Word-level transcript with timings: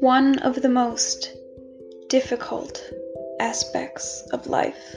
One 0.00 0.38
of 0.40 0.60
the 0.60 0.68
most 0.68 1.34
difficult 2.08 2.82
aspects 3.40 4.20
of 4.32 4.46
life 4.46 4.94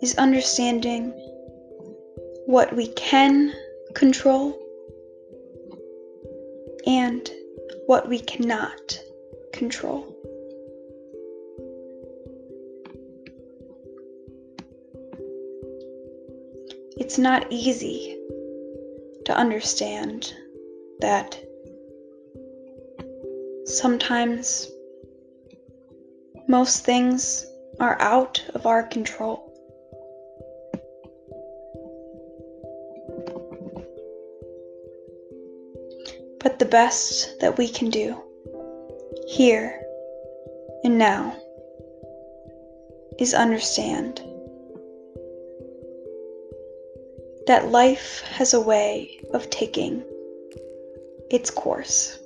is 0.00 0.16
understanding 0.16 1.12
what 2.46 2.74
we 2.76 2.86
can 2.88 3.52
control 3.94 4.56
and 6.86 7.28
what 7.86 8.08
we 8.08 8.20
cannot 8.20 9.00
control. 9.52 10.14
It's 16.96 17.18
not 17.18 17.46
easy 17.50 18.16
to 19.24 19.36
understand 19.36 20.32
that 21.00 21.47
sometimes 23.68 24.70
most 26.48 26.84
things 26.84 27.46
are 27.78 28.00
out 28.00 28.42
of 28.54 28.66
our 28.66 28.82
control. 28.82 29.44
But 36.40 36.58
the 36.58 36.64
best 36.64 37.40
that 37.40 37.58
we 37.58 37.68
can 37.68 37.90
do 37.90 38.16
here 39.28 39.82
and 40.82 40.96
now 40.96 41.36
is 43.18 43.34
understand 43.34 44.22
that 47.46 47.70
life 47.70 48.22
has 48.22 48.54
a 48.54 48.60
way 48.60 49.20
of 49.32 49.50
taking 49.50 50.02
its 51.30 51.50
course. 51.50 52.17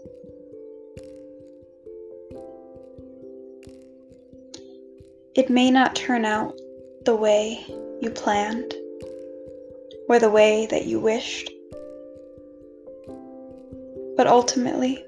It 5.35 5.49
may 5.49 5.71
not 5.71 5.97
turn 5.97 6.27
out 6.27 6.59
the 7.07 7.17
way 7.17 7.65
you 8.01 8.11
planned 8.11 8.75
or 10.09 10.19
the 10.19 10.29
way 10.29 10.67
that 10.67 10.85
you 10.85 11.01
wished, 11.01 11.51
but 14.17 14.27
ultimately, 14.27 15.03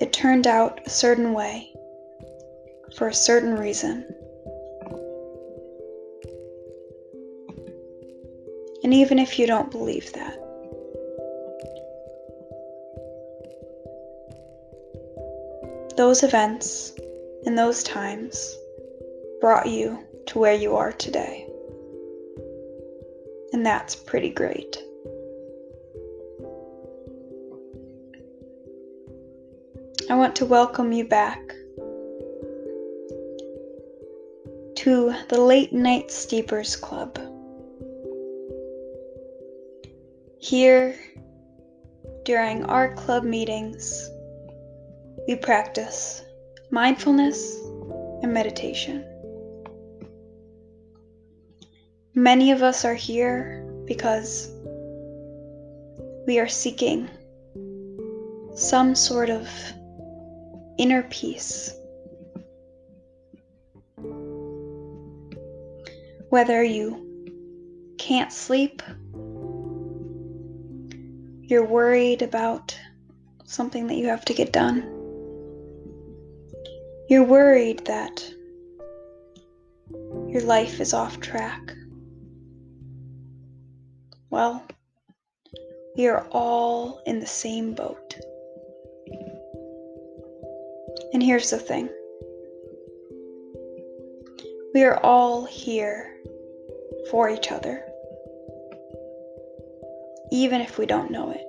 it 0.00 0.12
turned 0.12 0.48
out 0.48 0.80
a 0.84 0.90
certain 0.90 1.32
way 1.32 1.72
for 2.96 3.06
a 3.06 3.14
certain 3.14 3.56
reason. 3.56 4.04
And 8.82 8.92
even 8.92 9.20
if 9.20 9.38
you 9.38 9.46
don't 9.46 9.70
believe 9.70 10.12
that, 10.14 10.36
those 15.96 16.22
events 16.22 16.92
and 17.46 17.56
those 17.56 17.82
times 17.82 18.56
brought 19.40 19.66
you 19.66 19.98
to 20.26 20.38
where 20.38 20.54
you 20.54 20.76
are 20.76 20.92
today. 20.92 21.46
And 23.52 23.66
that's 23.66 23.94
pretty 23.94 24.30
great. 24.30 24.78
I 30.08 30.14
want 30.14 30.36
to 30.36 30.46
welcome 30.46 30.92
you 30.92 31.04
back 31.04 31.40
to 34.76 35.14
the 35.28 35.40
Late 35.40 35.72
Night 35.72 36.10
Steepers 36.10 36.76
Club. 36.76 37.18
Here, 40.38 40.96
during 42.24 42.64
our 42.64 42.94
club 42.94 43.24
meetings, 43.24 44.10
we 45.26 45.36
practice 45.36 46.24
mindfulness 46.70 47.58
and 48.22 48.32
meditation. 48.32 49.04
Many 52.14 52.50
of 52.50 52.62
us 52.62 52.84
are 52.84 52.94
here 52.94 53.64
because 53.86 54.50
we 56.26 56.38
are 56.38 56.48
seeking 56.48 57.08
some 58.54 58.94
sort 58.94 59.30
of 59.30 59.48
inner 60.78 61.02
peace. 61.04 61.74
Whether 66.28 66.62
you 66.62 67.94
can't 67.98 68.32
sleep, 68.32 68.82
you're 71.42 71.64
worried 71.64 72.22
about 72.22 72.76
something 73.44 73.86
that 73.86 73.96
you 73.96 74.06
have 74.08 74.24
to 74.24 74.34
get 74.34 74.52
done, 74.52 75.01
you're 77.12 77.22
worried 77.22 77.84
that 77.84 78.26
your 80.28 80.40
life 80.40 80.80
is 80.80 80.94
off 80.94 81.20
track. 81.20 81.60
Well, 84.30 84.66
we 85.94 86.06
are 86.06 86.26
all 86.30 87.02
in 87.04 87.20
the 87.20 87.26
same 87.26 87.74
boat. 87.74 88.16
And 91.12 91.22
here's 91.22 91.50
the 91.50 91.58
thing 91.58 91.90
we 94.72 94.82
are 94.82 94.96
all 95.00 95.44
here 95.44 96.16
for 97.10 97.28
each 97.28 97.52
other, 97.52 97.84
even 100.30 100.62
if 100.62 100.78
we 100.78 100.86
don't 100.86 101.10
know 101.10 101.30
it. 101.30 101.46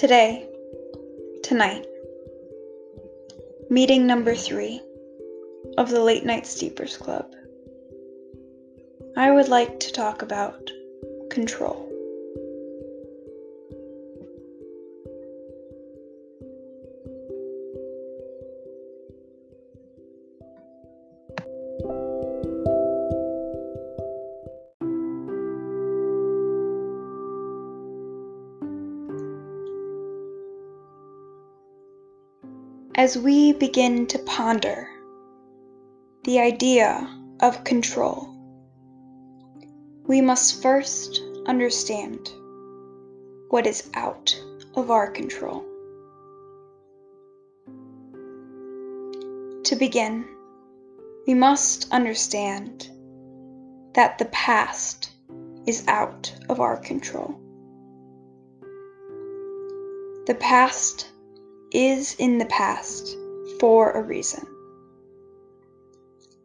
Today, 0.00 0.48
tonight, 1.42 1.84
meeting 3.68 4.06
number 4.06 4.34
three 4.34 4.80
of 5.76 5.90
the 5.90 6.02
Late 6.02 6.24
Night 6.24 6.46
Steepers 6.46 6.96
Club, 6.96 7.30
I 9.14 9.30
would 9.30 9.48
like 9.48 9.78
to 9.80 9.92
talk 9.92 10.22
about 10.22 10.70
control. 11.28 11.89
As 33.00 33.16
we 33.16 33.54
begin 33.54 34.06
to 34.06 34.18
ponder 34.18 34.86
the 36.24 36.38
idea 36.38 37.08
of 37.40 37.64
control, 37.64 38.28
we 40.06 40.20
must 40.20 40.60
first 40.60 41.22
understand 41.46 42.28
what 43.48 43.66
is 43.66 43.88
out 43.94 44.38
of 44.74 44.90
our 44.90 45.10
control. 45.10 45.64
To 49.64 49.76
begin, 49.76 50.26
we 51.26 51.32
must 51.32 51.90
understand 51.92 52.90
that 53.94 54.18
the 54.18 54.26
past 54.26 55.10
is 55.66 55.88
out 55.88 56.30
of 56.50 56.60
our 56.60 56.76
control. 56.76 57.34
The 60.26 60.36
past 60.38 61.10
is 61.72 62.14
in 62.18 62.38
the 62.38 62.46
past 62.46 63.16
for 63.58 63.92
a 63.92 64.02
reason. 64.02 64.46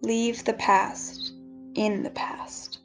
Leave 0.02 0.44
the 0.44 0.54
past 0.54 1.34
in 1.76 2.04
the 2.04 2.12
past. 2.12 2.80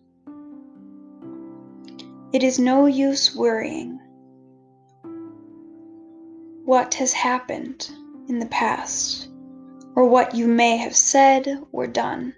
It 2.32 2.42
is 2.42 2.58
no 2.58 2.86
use 2.86 3.34
worrying 3.34 4.00
what 6.64 6.94
has 6.94 7.12
happened 7.12 7.90
in 8.28 8.38
the 8.38 8.46
past 8.46 9.28
or 9.96 10.06
what 10.06 10.34
you 10.34 10.46
may 10.46 10.76
have 10.76 10.94
said 10.94 11.64
or 11.72 11.86
done 11.86 12.34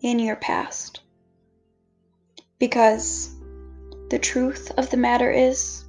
in 0.00 0.18
your 0.20 0.36
past. 0.36 1.00
Because 2.58 3.34
the 4.10 4.18
truth 4.18 4.70
of 4.76 4.90
the 4.90 4.96
matter 4.96 5.30
is, 5.30 5.84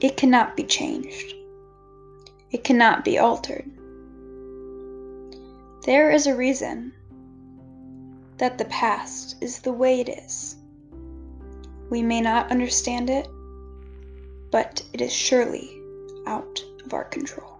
it 0.00 0.16
cannot 0.16 0.56
be 0.56 0.64
changed. 0.64 1.34
It 2.52 2.62
cannot 2.62 3.04
be 3.04 3.18
altered. 3.18 3.68
There 5.84 6.10
is 6.10 6.26
a 6.26 6.36
reason 6.36 6.92
that 8.38 8.58
the 8.58 8.66
past 8.66 9.36
is 9.40 9.58
the 9.58 9.72
way 9.72 10.00
it 10.00 10.08
is. 10.08 10.54
We 11.90 12.02
may 12.02 12.20
not 12.20 12.50
understand 12.50 13.10
it, 13.10 13.26
but 14.50 14.84
it 14.92 15.00
is 15.00 15.12
surely 15.12 15.80
out 16.26 16.62
of 16.84 16.94
our 16.94 17.04
control. 17.04 17.58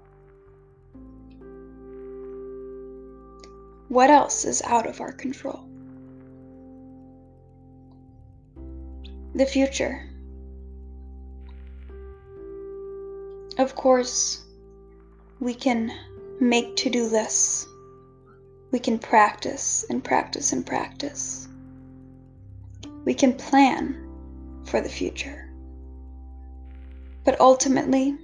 What 3.88 4.11
else 4.11 4.45
is 4.45 4.62
out 4.62 4.87
of 4.87 5.00
our 5.00 5.12
control? 5.12 5.65
the 9.35 9.47
future. 9.47 10.09
Of 13.59 13.75
course, 13.75 14.43
we 15.43 15.53
can 15.53 15.93
make 16.39 16.77
to 16.77 16.89
do 16.89 17.09
lists. 17.09 17.67
We 18.71 18.79
can 18.79 18.97
practice 18.97 19.85
and 19.91 20.03
practice 20.03 20.53
and 20.53 20.65
practice. 20.65 21.49
We 23.05 23.12
can 23.12 23.33
plan 23.33 24.09
for 24.67 24.81
the 24.81 24.89
future. 24.89 25.50
But 27.25 27.41
ultimately, 27.41 28.17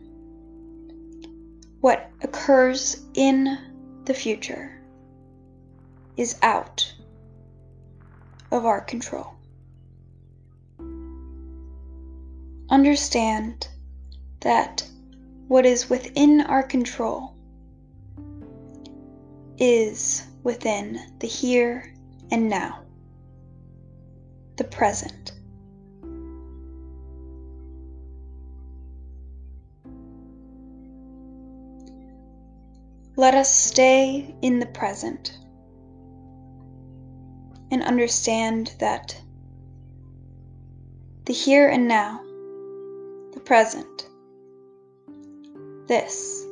what 1.81 2.09
occurs 2.23 3.03
in 3.15 3.59
the 4.05 4.15
future 4.15 4.81
is 6.17 6.39
out 6.41 6.95
of 8.53 8.65
our 8.65 8.81
control. 8.81 9.35
Understand 12.71 13.67
that 14.41 14.89
what 15.49 15.65
is 15.65 15.89
within 15.89 16.43
our 16.43 16.63
control 16.63 17.35
is 19.57 20.23
within 20.43 21.01
the 21.21 21.27
here 21.27 21.95
and 22.31 22.49
now, 22.51 22.83
the 24.57 24.65
present. 24.65 25.33
Let 33.17 33.35
us 33.35 33.53
stay 33.53 34.35
in 34.43 34.61
the 34.61 34.67
present 34.67 35.39
and 37.71 37.83
understand 37.83 38.75
that 38.79 39.19
the 41.25 41.33
here 41.33 41.69
and 41.69 41.89
now, 41.89 42.21
the 43.33 43.41
present, 43.41 44.08
this 45.89 46.47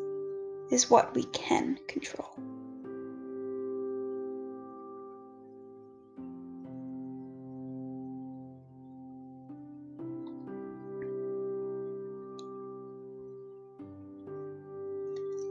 is 0.71 0.91
what 0.91 1.15
we 1.15 1.25
can 1.25 1.79
control. 1.87 2.33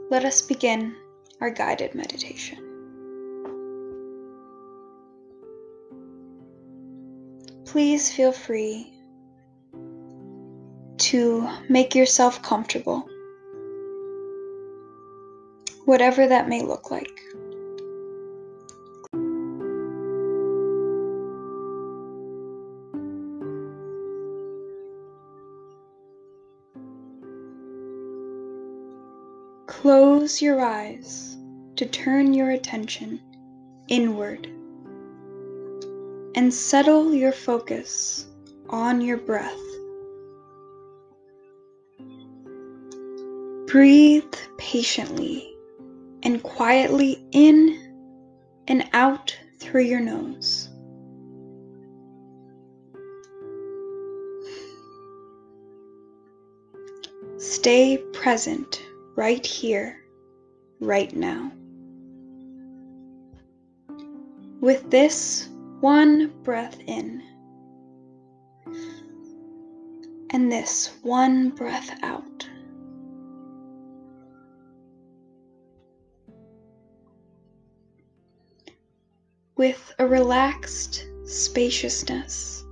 Let 0.08 0.24
us 0.24 0.42
begin 0.42 0.94
our 1.40 1.50
guided 1.50 1.94
meditation. 1.94 2.58
Please 7.64 8.12
feel 8.12 8.32
free 8.32 8.92
to 10.98 11.48
make 11.68 11.94
yourself 11.94 12.40
comfortable, 12.42 13.08
whatever 15.86 16.26
that 16.26 16.48
may 16.48 16.62
look 16.62 16.90
like. 16.90 17.22
Close 29.66 30.42
your 30.42 30.60
eyes 30.60 31.36
to 31.76 31.86
turn 31.86 32.34
your 32.34 32.50
attention 32.50 33.20
inward 33.88 34.48
and 36.34 36.52
settle 36.52 37.14
your 37.14 37.30
focus 37.30 38.26
on 38.68 39.00
your 39.00 39.18
breath. 39.18 39.54
Breathe 43.66 44.34
patiently 44.58 45.55
and 46.26 46.42
quietly 46.42 47.24
in 47.30 47.78
and 48.66 48.84
out 48.94 49.38
through 49.60 49.84
your 49.84 50.00
nose. 50.00 50.68
Stay 57.38 57.98
present 58.12 58.82
right 59.14 59.46
here, 59.46 60.00
right 60.80 61.14
now. 61.14 61.52
With 64.60 64.90
this 64.90 65.48
one 65.78 66.32
breath 66.42 66.76
in 66.88 67.22
and 70.30 70.50
this 70.50 70.90
one 71.04 71.50
breath 71.50 71.96
out. 72.02 72.45
With 79.56 79.94
a 79.98 80.06
relaxed 80.06 81.06
spaciousness, 81.24 82.62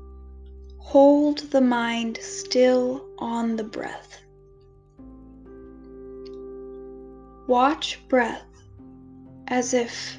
hold 0.77 1.39
the 1.51 1.63
mind 1.63 2.19
still 2.21 3.09
on 3.19 3.57
the 3.57 3.65
breath. 3.65 4.21
Watch 7.47 8.07
breath 8.09 8.45
as 9.49 9.73
if 9.73 10.19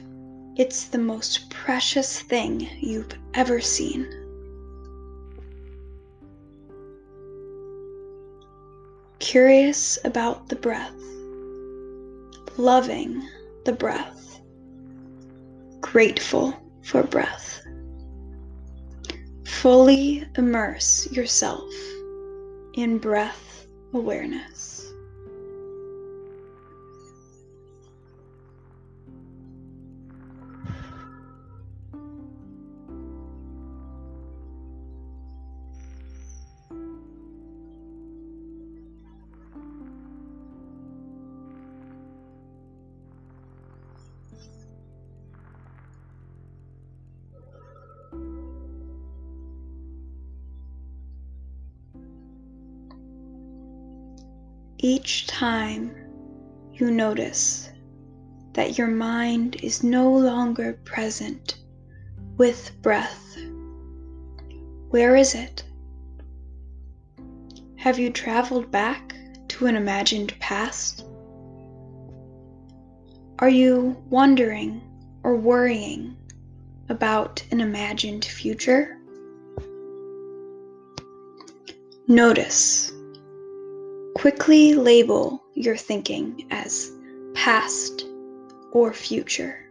it's 0.56 0.86
the 0.86 0.98
most 0.98 1.52
precious 1.52 2.20
thing 2.22 2.68
you've 2.80 3.14
ever 3.36 3.62
seen. 3.62 4.08
Curious 9.20 10.00
about 10.04 10.50
the 10.50 10.56
breath, 10.56 11.00
loving 12.58 13.22
the 13.66 13.74
breath, 13.74 14.35
grateful 15.96 16.54
for 16.84 17.04
breath. 17.04 17.62
Fully 19.46 20.28
immerse 20.38 21.10
yourself 21.10 21.72
in 22.74 22.98
breath 22.98 23.66
awareness. 23.94 24.75
Time 55.36 55.94
you 56.72 56.90
notice 56.90 57.70
that 58.54 58.78
your 58.78 58.88
mind 58.88 59.58
is 59.62 59.84
no 59.84 60.10
longer 60.10 60.80
present 60.86 61.58
with 62.38 62.72
breath, 62.82 63.38
where 64.92 65.18
is 65.18 65.36
it? 65.36 65.62
Have 67.76 68.00
you 68.00 68.12
traveled 68.12 68.72
back 68.72 69.14
to 69.50 69.66
an 69.66 69.76
imagined 69.76 70.34
past? 70.40 71.06
Are 73.40 73.50
you 73.50 74.02
wondering 74.10 74.82
or 75.22 75.36
worrying 75.36 76.16
about 76.88 77.44
an 77.52 77.60
imagined 77.60 78.24
future? 78.24 78.98
Notice 82.08 82.94
Quickly 84.26 84.74
label 84.74 85.44
your 85.54 85.78
thinking 85.78 86.48
as 86.50 86.92
past 87.36 88.08
or 88.72 88.92
future. 88.92 89.70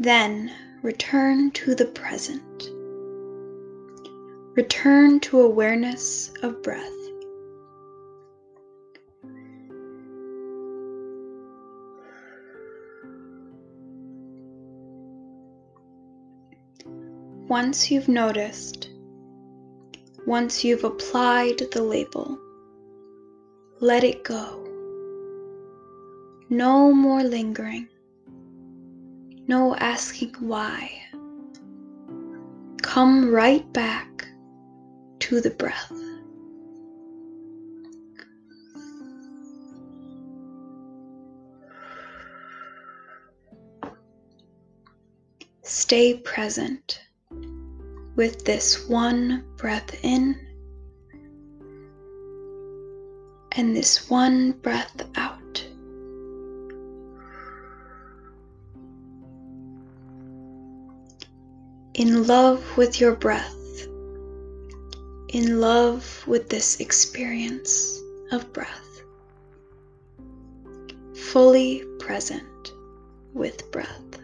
Then 0.00 0.50
return 0.82 1.52
to 1.52 1.76
the 1.76 1.84
present. 1.84 2.70
Return 4.56 5.20
to 5.20 5.42
awareness 5.42 6.32
of 6.42 6.60
breath. 6.64 6.90
Once 17.48 17.92
you've 17.92 18.08
noticed 18.08 18.88
once 20.26 20.62
you've 20.62 20.84
applied 20.84 21.58
the 21.72 21.82
label, 21.82 22.38
let 23.80 24.04
it 24.04 24.22
go. 24.22 24.58
No 26.48 26.92
more 26.92 27.22
lingering. 27.24 27.88
No 29.48 29.74
asking 29.76 30.34
why. 30.38 30.90
come 32.82 33.30
right 33.30 33.72
back 33.72 34.26
to 35.18 35.40
the 35.40 35.50
breath. 35.50 35.92
Stay 45.62 46.18
present 46.18 47.00
with 48.22 48.44
this 48.44 48.88
one 48.88 49.42
breath 49.56 49.98
in 50.04 50.38
and 53.50 53.74
this 53.74 54.08
one 54.08 54.52
breath 54.52 55.02
out. 55.16 55.66
In 61.94 62.24
love 62.28 62.62
with 62.76 63.00
your 63.00 63.16
breath, 63.16 63.88
in 65.30 65.60
love 65.60 66.22
with 66.24 66.48
this 66.48 66.78
experience 66.78 68.00
of 68.30 68.52
breath, 68.52 69.02
fully 71.16 71.84
present 71.98 72.72
with 73.34 73.68
breath. 73.72 74.21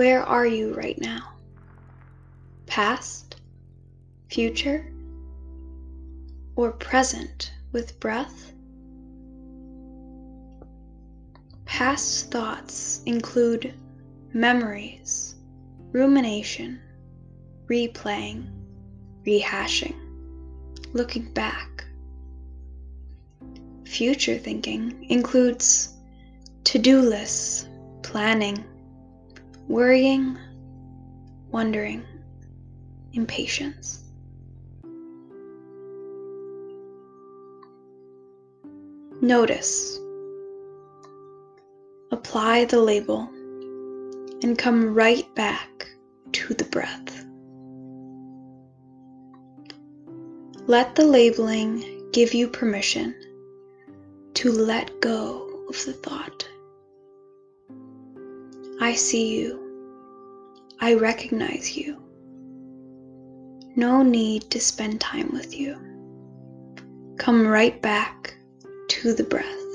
Where 0.00 0.22
are 0.22 0.46
you 0.46 0.72
right 0.72 0.98
now? 0.98 1.34
Past, 2.64 3.36
future, 4.30 4.90
or 6.56 6.72
present 6.72 7.52
with 7.72 8.00
breath? 8.00 8.54
Past 11.66 12.30
thoughts 12.30 13.02
include 13.04 13.74
memories, 14.32 15.34
rumination, 15.92 16.80
replaying, 17.66 18.46
rehashing, 19.26 19.96
looking 20.94 21.30
back. 21.34 21.84
Future 23.84 24.38
thinking 24.38 25.04
includes 25.10 25.92
to 26.64 26.78
do 26.78 27.02
lists, 27.02 27.68
planning, 28.00 28.64
worrying, 29.70 30.36
wondering, 31.52 32.02
impatience. 33.12 34.02
Notice. 39.20 40.00
Apply 42.10 42.64
the 42.64 42.80
label 42.80 43.30
and 44.42 44.58
come 44.58 44.92
right 44.92 45.32
back 45.36 45.88
to 46.32 46.52
the 46.54 46.64
breath. 46.64 47.24
Let 50.66 50.96
the 50.96 51.06
labeling 51.06 52.10
give 52.10 52.34
you 52.34 52.48
permission 52.48 53.14
to 54.34 54.50
let 54.50 55.00
go 55.00 55.64
of 55.68 55.84
the 55.84 55.92
thought. 55.92 56.48
I 58.82 58.94
see 58.94 59.38
you. 59.38 59.58
I 60.80 60.94
recognize 60.94 61.76
you. 61.76 62.02
No 63.76 64.02
need 64.02 64.50
to 64.50 64.58
spend 64.58 65.02
time 65.02 65.28
with 65.34 65.54
you. 65.54 65.76
Come 67.18 67.46
right 67.46 67.80
back 67.82 68.34
to 68.88 69.12
the 69.12 69.24
breath. 69.24 69.69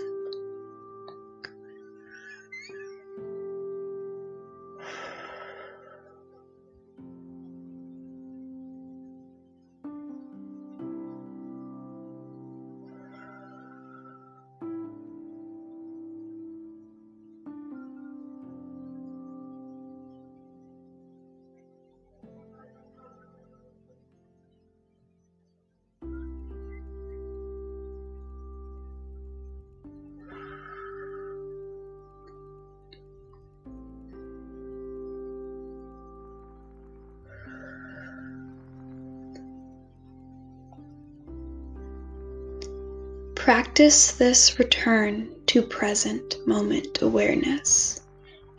Practice 43.45 44.13
this 44.13 44.57
return 44.57 45.29
to 45.45 45.61
present 45.61 46.35
moment 46.47 47.03
awareness 47.03 48.01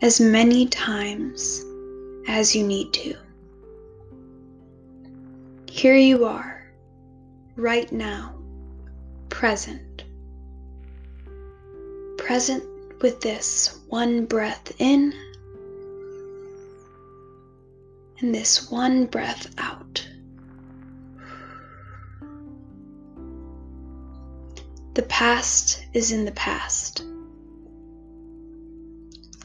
as 0.01 0.21
many 0.21 0.65
times 0.65 1.61
as 2.29 2.55
you 2.55 2.65
need 2.65 2.93
to. 2.93 3.13
Here 5.69 5.97
you 5.97 6.23
are, 6.23 6.71
right 7.57 7.91
now, 7.91 8.33
present. 9.27 10.05
Present 12.17 12.63
with 13.01 13.19
this 13.19 13.81
one 13.89 14.23
breath 14.25 14.71
in 14.79 15.13
and 18.21 18.33
this 18.33 18.71
one 18.71 19.05
breath 19.07 19.53
out. 19.57 20.06
The 24.97 25.03
past 25.03 25.85
is 25.93 26.11
in 26.11 26.25
the 26.25 26.31
past. 26.31 27.03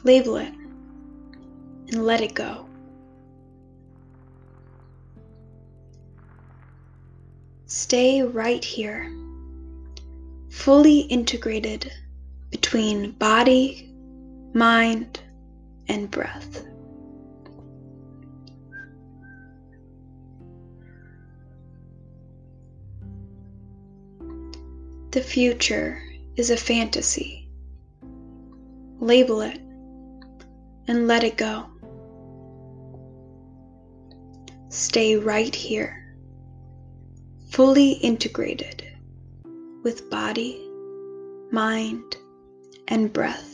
Label 0.03 0.37
it 0.37 0.51
and 1.89 2.03
let 2.07 2.21
it 2.21 2.33
go. 2.33 2.65
Stay 7.67 8.23
right 8.23 8.65
here, 8.65 9.15
fully 10.49 11.01
integrated 11.01 11.93
between 12.49 13.11
body, 13.11 13.93
mind, 14.55 15.19
and 15.87 16.09
breath. 16.09 16.65
The 25.13 25.21
future 25.21 26.01
is 26.37 26.49
a 26.49 26.57
fantasy. 26.57 27.47
Label 28.99 29.41
it 29.41 29.59
and 30.87 31.07
let 31.07 31.23
it 31.23 31.37
go. 31.37 31.67
Stay 34.69 35.15
right 35.15 35.53
here, 35.53 36.15
fully 37.51 37.91
integrated 37.91 38.87
with 39.83 40.09
body, 40.09 40.67
mind, 41.51 42.17
and 42.87 43.13
breath. 43.13 43.52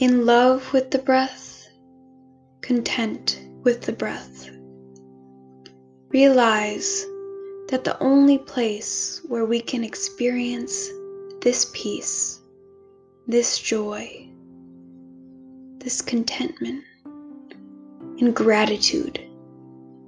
In 0.00 0.24
love 0.24 0.72
with 0.72 0.92
the 0.92 0.98
breath, 0.98 1.68
content 2.60 3.40
with 3.64 3.82
the 3.82 3.92
breath. 3.92 4.48
Realize 6.10 7.04
that 7.68 7.82
the 7.82 8.00
only 8.00 8.38
place 8.38 9.20
where 9.26 9.44
we 9.44 9.60
can 9.60 9.82
experience 9.82 10.88
this 11.40 11.72
peace, 11.74 12.38
this 13.26 13.58
joy, 13.58 14.28
this 15.78 16.00
contentment, 16.00 16.84
and 18.20 18.36
gratitude 18.36 19.20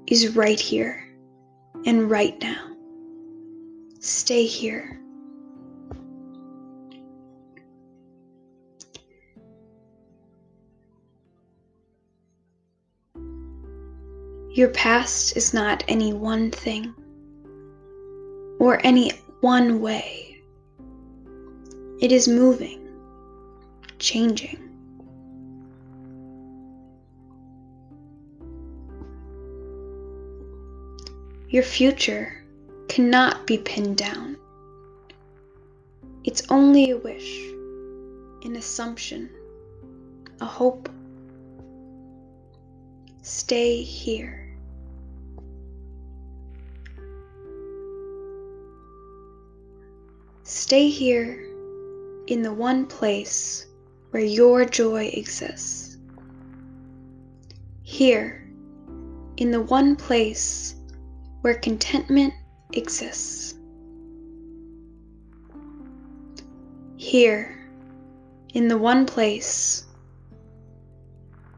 is 0.07 0.37
right 0.37 0.61
here 0.61 1.05
and 1.85 2.09
right 2.09 2.41
now. 2.41 2.77
Stay 3.99 4.47
here. 4.47 5.00
Your 14.53 14.69
past 14.71 15.37
is 15.37 15.55
not 15.55 15.85
any 15.87 16.13
one 16.13 16.51
thing 16.51 16.93
or 18.59 18.85
any 18.85 19.13
one 19.41 19.81
way. 19.81 20.43
It 22.01 22.11
is 22.11 22.27
moving, 22.27 22.89
changing. 24.01 24.59
Your 31.49 31.63
future 31.63 32.45
cannot 32.89 33.47
be 33.47 33.57
pinned 33.57 33.99
down. 33.99 34.37
It's 36.25 36.43
only 36.51 36.91
a 36.91 36.97
wish, 36.97 37.39
an 38.45 38.57
assumption, 38.57 39.31
a 40.41 40.45
hope. 40.45 40.89
Stay 43.23 43.83
here. 43.83 44.40
Stay 50.51 50.89
here 50.89 51.47
in 52.27 52.43
the 52.43 52.53
one 52.53 52.85
place 52.85 53.67
where 54.11 54.25
your 54.25 54.65
joy 54.65 55.05
exists. 55.05 55.97
Here 57.83 58.51
in 59.37 59.53
the 59.53 59.63
one 59.63 59.95
place 59.95 60.75
where 61.43 61.55
contentment 61.55 62.35
exists. 62.73 63.55
Here 66.97 67.57
in 68.53 68.67
the 68.67 68.77
one 68.77 69.07
place 69.07 69.87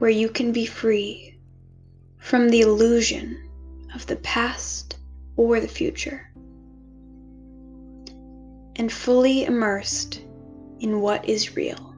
where 0.01 0.11
you 0.11 0.29
can 0.29 0.53
be 0.53 0.67
free 0.67 1.39
from 2.19 2.51
the 2.51 2.61
illusion 2.61 3.49
of 3.95 4.05
the 4.05 4.17
past 4.17 4.99
or 5.37 5.61
the 5.61 5.67
future 5.67 6.31
and 8.83 8.93
fully 8.93 9.45
immersed 9.45 10.23
in 10.81 11.01
what 11.01 11.25
is 11.29 11.55
real. 11.55 11.95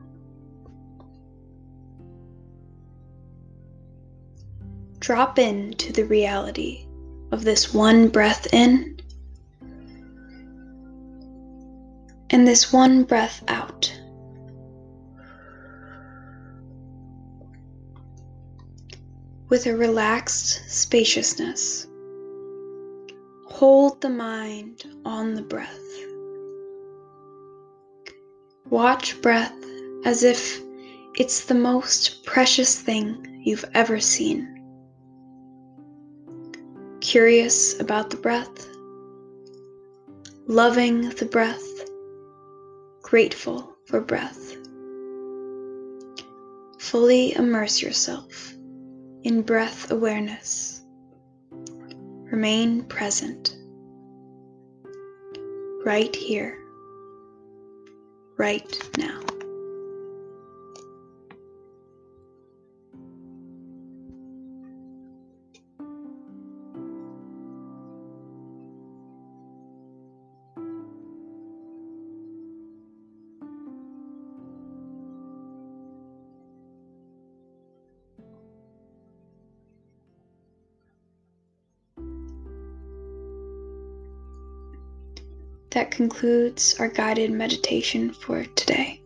Drop 4.99 5.39
into 5.39 5.95
the 5.95 6.05
reality 6.05 6.87
of 7.33 7.43
this 7.43 7.73
one 7.73 8.09
breath 8.09 8.53
in 8.53 9.01
and 12.29 12.47
this 12.47 12.71
one 12.71 13.05
breath 13.05 13.43
out. 13.49 13.91
With 19.49 19.65
a 19.65 19.75
relaxed 19.75 20.71
spaciousness, 20.71 21.87
hold 23.47 24.03
the 24.03 24.11
mind 24.11 24.85
on 25.07 25.33
the 25.33 25.41
breath. 25.41 25.79
Watch 28.75 29.23
breath 29.23 29.55
as 30.05 30.25
if 30.25 30.61
it's 31.15 31.45
the 31.45 31.55
most 31.55 32.25
precious 32.25 32.77
thing 32.77 33.41
you've 33.45 33.65
ever 33.73 34.01
seen. 34.01 34.51
Curious 37.01 37.79
about 37.79 38.11
the 38.11 38.17
breath, 38.17 38.67
loving 40.49 41.09
the 41.11 41.25
breath, 41.25 41.65
grateful 43.01 43.77
for 43.87 44.01
breath. 44.01 44.57
Fully 46.81 47.33
immerse 47.37 47.81
yourself 47.81 48.55
in 49.23 49.43
breath 49.43 49.93
awareness. 49.93 50.83
Remain 51.53 52.83
present, 52.83 53.57
right 55.85 56.17
here 56.17 56.64
right 58.39 58.83
now. 58.97 59.34
Concludes 85.95 86.75
our 86.81 86.89
guided 86.89 87.31
meditation 87.31 88.13
for 88.13 88.45
today. 88.57 89.01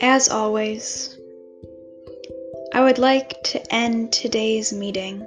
As 0.00 0.28
always, 0.28 1.17
I 2.78 2.80
would 2.80 2.98
like 2.98 3.42
to 3.42 3.74
end 3.74 4.12
today's 4.12 4.72
meeting 4.72 5.26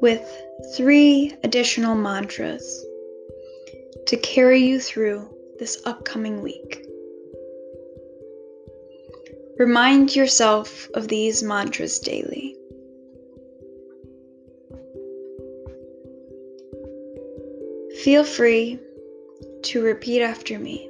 with 0.00 0.22
three 0.76 1.34
additional 1.42 1.96
mantras 1.96 2.86
to 4.06 4.16
carry 4.18 4.60
you 4.60 4.78
through 4.78 5.28
this 5.58 5.82
upcoming 5.84 6.40
week. 6.40 6.86
Remind 9.58 10.14
yourself 10.14 10.88
of 10.94 11.08
these 11.08 11.42
mantras 11.42 11.98
daily. 11.98 12.54
Feel 18.04 18.22
free 18.22 18.78
to 19.62 19.82
repeat 19.82 20.22
after 20.22 20.56
me. 20.56 20.88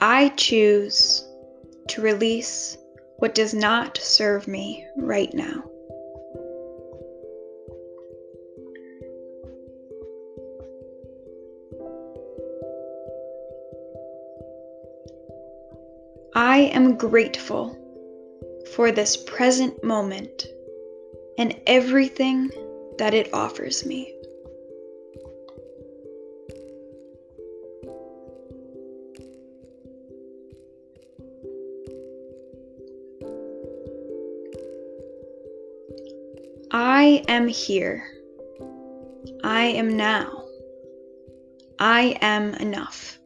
I 0.00 0.28
choose 0.36 1.26
to 1.88 2.02
release 2.02 2.78
what 3.16 3.34
does 3.34 3.52
not 3.52 3.98
serve 3.98 4.46
me 4.46 4.86
right 4.96 5.32
now. 5.34 5.64
I 16.34 16.70
am 16.72 16.96
grateful 16.96 17.76
for 18.74 18.92
this 18.92 19.16
present 19.16 19.82
moment 19.82 20.46
and 21.38 21.60
everything 21.66 22.50
that 22.98 23.14
it 23.14 23.34
offers 23.34 23.84
me. 23.84 24.17
I 37.18 37.24
am 37.26 37.48
here. 37.48 38.04
I 39.42 39.64
am 39.64 39.96
now. 39.96 40.44
I 41.80 42.16
am 42.20 42.54
enough. 42.54 43.18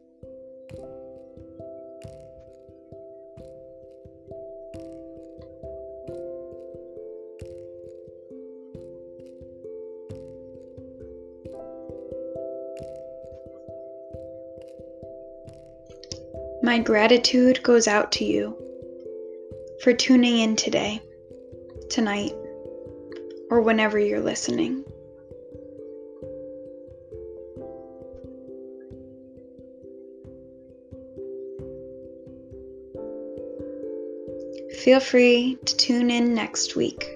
My 16.63 16.79
gratitude 16.79 17.61
goes 17.61 17.87
out 17.87 18.11
to 18.13 18.25
you 18.25 18.57
for 19.83 19.93
tuning 19.93 20.39
in 20.39 20.55
today 20.55 20.99
tonight, 21.91 22.33
or 23.49 23.61
whenever 23.61 23.99
you're 23.99 24.19
listening. 24.19 24.83
Feel 34.83 34.99
free 34.99 35.57
to 35.63 35.77
tune 35.77 36.11
in 36.11 36.33
next 36.33 36.75
week 36.75 37.09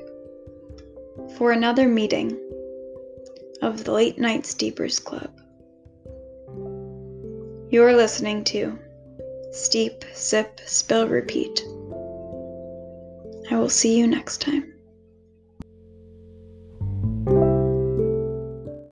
for 1.38 1.52
another 1.52 1.88
meeting 1.88 2.40
of 3.62 3.84
the 3.84 3.92
Late 3.92 4.18
Night 4.18 4.46
Steepers 4.46 5.00
Club. 5.00 5.30
You're 7.70 7.94
listening 7.94 8.46
to 8.46 8.80
Steep, 9.52 10.06
Sip, 10.14 10.62
Spill, 10.66 11.10
Repeat. 11.10 11.62
I 13.52 13.58
will 13.58 13.70
see 13.70 13.98
you 13.98 14.08
next 14.08 14.40
time. 14.40 14.77